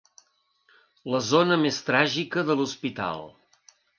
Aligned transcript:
La 1.15 1.19
zona 1.25 1.59
més 1.65 1.77
tràgica 1.91 2.45
de 2.49 2.57
l'hospital. 2.61 3.23